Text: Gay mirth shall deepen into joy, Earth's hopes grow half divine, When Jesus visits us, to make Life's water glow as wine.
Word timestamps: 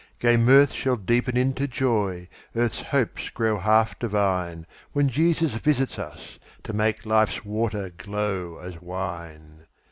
Gay 0.17 0.35
mirth 0.35 0.71
shall 0.73 0.95
deepen 0.95 1.37
into 1.37 1.67
joy, 1.67 2.27
Earth's 2.55 2.81
hopes 2.81 3.29
grow 3.29 3.59
half 3.59 3.99
divine, 3.99 4.65
When 4.93 5.09
Jesus 5.09 5.53
visits 5.53 5.99
us, 5.99 6.39
to 6.63 6.73
make 6.73 7.05
Life's 7.05 7.45
water 7.45 7.91
glow 7.95 8.57
as 8.57 8.81
wine. 8.81 9.67